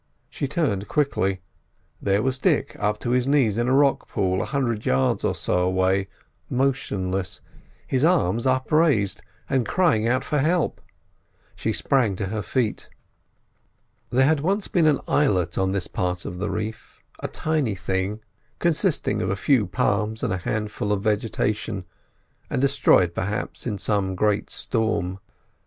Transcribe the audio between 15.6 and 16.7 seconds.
this part of the